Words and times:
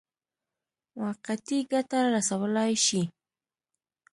موقتي 0.99 1.57
ګټه 1.71 1.99
رسولای 2.15 2.71
شي. 2.85 3.01